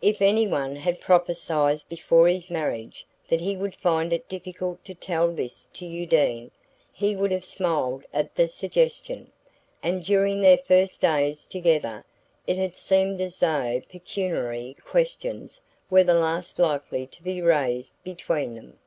If 0.00 0.22
any 0.22 0.46
one 0.46 0.74
had 0.74 1.02
prophesied 1.02 1.82
before 1.90 2.28
his 2.28 2.48
marriage 2.48 3.06
that 3.28 3.42
he 3.42 3.58
would 3.58 3.74
find 3.74 4.10
it 4.10 4.26
difficult 4.26 4.82
to 4.86 4.94
tell 4.94 5.30
this 5.30 5.68
to 5.74 5.84
Undine 5.86 6.50
he 6.94 7.14
would 7.14 7.30
have 7.30 7.44
smiled 7.44 8.02
at 8.10 8.34
the 8.34 8.48
suggestion; 8.48 9.30
and 9.82 10.02
during 10.02 10.40
their 10.40 10.56
first 10.56 11.02
days 11.02 11.46
together 11.46 12.06
it 12.46 12.56
had 12.56 12.74
seemed 12.74 13.20
as 13.20 13.38
though 13.38 13.82
pecuniary 13.90 14.78
questions 14.82 15.60
were 15.90 16.04
the 16.04 16.14
last 16.14 16.58
likely 16.58 17.06
to 17.08 17.22
be 17.22 17.42
raised 17.42 17.92
between 18.02 18.54
them. 18.54 18.78